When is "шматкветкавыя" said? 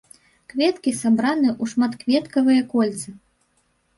1.73-2.61